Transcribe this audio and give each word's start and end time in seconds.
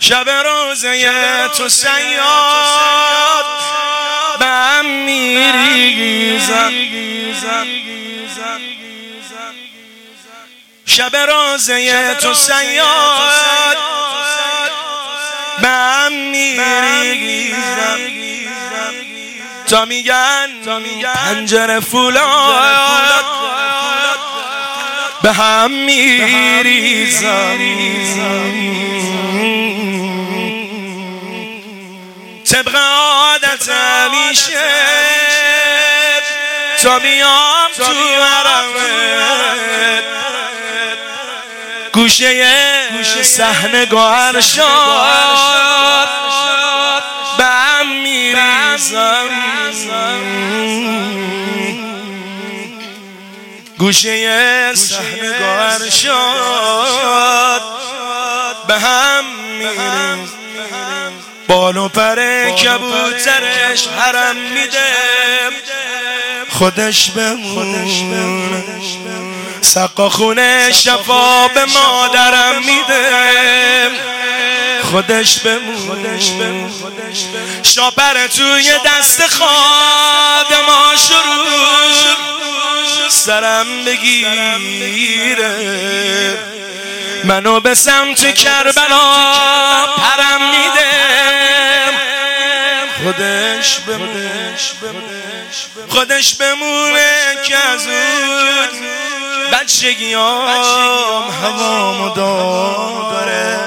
شب 0.00 0.28
روزه 0.28 1.48
تو 1.48 1.68
سیاد 1.68 3.44
به 4.38 4.46
هم 4.46 4.86
میریزم. 4.86 6.72
شب 10.86 11.16
روزه 11.16 12.14
تو 12.14 12.34
سیاد. 12.34 13.76
به 15.62 15.68
هم 15.68 16.12
میریزم. 16.12 17.98
تا 19.66 19.84
میگن 19.84 20.48
پنجره 21.14 21.80
فولاد 21.80 23.24
به 25.22 25.32
هم 25.32 25.70
میریزم. 25.70 27.58
همیشه 34.08 34.58
تا 36.82 36.98
بیام 36.98 37.70
تو 37.76 37.84
حرمت 38.22 38.78
گوشه 41.92 43.22
صحنه 43.22 43.86
گوهر 43.86 44.40
شاد. 44.40 46.08
به 47.38 47.44
هم 47.44 48.02
میریزم. 48.02 49.28
گوشه 53.78 54.74
صحنه 54.74 55.38
گوهر 55.38 55.90
شاد. 55.90 57.62
به 58.68 58.78
هم 58.78 59.24
میریزم. 59.58 60.37
بال 61.68 61.76
و 61.76 61.88
پر 61.88 62.16
کبوترش 62.50 63.86
حرم 63.98 64.36
میده. 64.36 64.94
خودش 66.50 67.10
بمونه 67.10 67.86
سقا 69.60 70.08
خونه 70.08 70.72
شفا 70.72 71.48
به 71.48 71.64
مادرم 71.64 72.58
میده. 72.58 73.10
خودش 74.82 75.38
بمونه 75.38 76.18
شاپر 77.62 78.26
توی 78.26 78.72
دست 78.84 79.22
خادما 79.26 80.92
شروع. 81.08 82.16
سرم 83.08 83.84
بگیره. 83.84 85.48
منو 87.24 87.60
به 87.60 87.74
سمت 87.74 88.34
کربلا 88.34 88.98
پرم 89.96 90.50
میده. 90.50 91.37
خودش 93.12 93.80
بمونه. 93.80 94.54
خودش 95.88 96.34
بمونه 96.34 97.36
که 97.44 97.56
از 97.56 97.86
اون 97.86 98.68
بچگیام 99.52 100.48
هوامو 101.42 102.14
داره. 102.14 103.58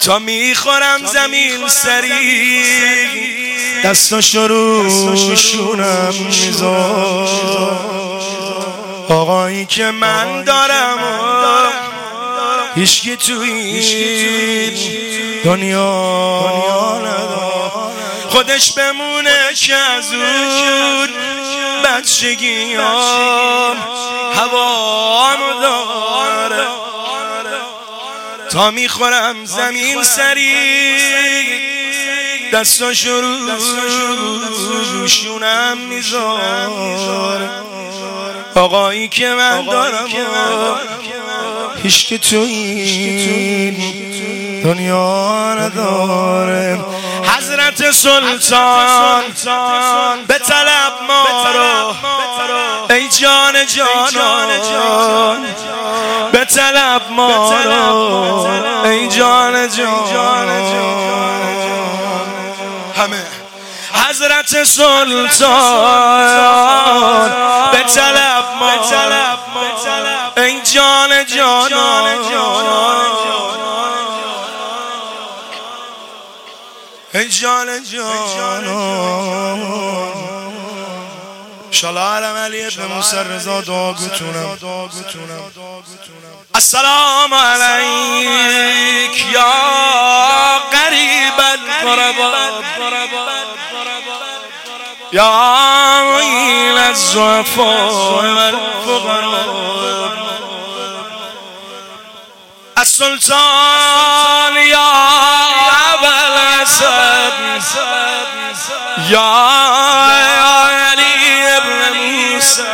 تا 0.00 0.18
می‌خورم 0.18 1.06
زمین 1.06 1.68
سری 1.68 2.62
دستاشو 3.84 4.48
روشونم 4.48 6.14
میذار 6.28 8.02
آقایی 9.08 9.66
که 9.66 9.84
من 9.84 10.44
دارم 10.44 10.98
هیچکی 12.74 13.16
تو 13.16 13.40
این 13.40 13.82
دنیا 15.44 16.22
خودش 18.28 18.72
بمونه 18.72 19.54
که 19.54 19.74
از 19.74 20.12
اون 20.12 21.08
بچگیام 21.84 23.76
هوام 24.34 25.60
داره 25.62 26.66
تا 28.50 28.70
می‌خورم 28.70 29.44
زمین 29.44 30.02
سری 30.02 30.52
دستاشو 32.52 33.20
روشونم 34.92 35.78
می‌ذاره. 35.78 37.50
آقایی 38.54 39.08
که 39.08 39.28
من 39.28 39.64
دارم 39.64 40.08
هیچ 41.82 42.06
که 42.06 42.18
تو 42.18 42.36
این 42.36 43.76
دنیا 44.64 45.54
نداره 45.54 46.78
حضرت 47.36 47.90
سلطان 47.90 49.22
به 50.28 50.38
طلب 50.38 50.92
ما 51.08 51.24
رو. 51.54 51.94
ای 52.94 53.08
جان 53.08 53.66
جانان. 53.66 54.48
به 56.32 56.44
طلب 56.44 57.02
ما 57.10 57.52
رو. 57.64 58.46
ای 58.84 59.08
جان 59.08 59.68
جان 59.68 60.48
همه. 62.96 63.22
حضرت 64.08 64.64
سلطان. 64.64 65.08
به 67.72 67.82
طلب 67.94 68.44
ما 68.60 68.70
جان 71.24 71.70
جان 71.70 72.06
ای 77.14 77.28
جان. 77.28 77.66
جان 77.92 78.64
شالا 81.70 82.14
علم 82.16 82.36
علی 82.36 82.64
ابن 82.64 82.86
موسی 82.86 83.16
رضا 83.16 83.60
دعا 83.60 83.92
بتونم 83.92 84.58
السلام 86.54 87.34
علیک 87.34 89.24
یا 89.32 89.52
قریب 90.72 91.40
القربات 91.40 92.64
یا 95.12 95.30
معین 96.04 96.78
الزعفاء 96.78 97.92
والفقراء. 98.12 99.71
السلطان 102.92 104.56
يا 104.56 104.92
أبا 105.94 106.64
سب 106.64 107.62
يا 109.08 109.32
علي 110.40 111.60
بن 111.64 111.96
موسى 111.96 112.72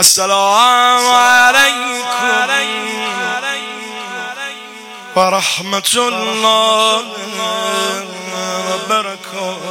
السلام 0.00 1.04
عليكم 1.08 2.00
ورحمة 5.16 5.92
الله 5.96 7.04
وبركاته. 8.68 9.69